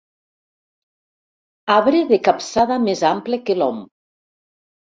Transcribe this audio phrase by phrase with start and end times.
[1.75, 3.81] Arbre de capçada més ample que l'om.